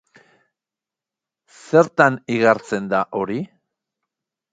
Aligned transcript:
Zertan 1.65 2.17
igartzen 2.37 2.87
da 2.95 3.03
hori? 3.21 3.37